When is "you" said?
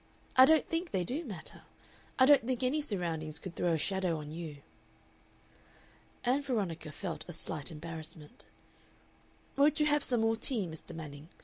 4.31-4.63, 9.79-9.85